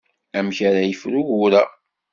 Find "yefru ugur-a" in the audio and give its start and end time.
0.89-1.63